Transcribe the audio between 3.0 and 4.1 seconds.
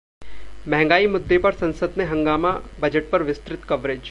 पर विस्तृत कवरेज